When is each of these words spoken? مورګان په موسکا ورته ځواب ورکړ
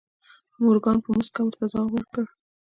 مورګان 0.61 0.97
په 1.03 1.09
موسکا 1.15 1.41
ورته 1.43 1.65
ځواب 1.71 1.89
ورکړ 1.93 2.25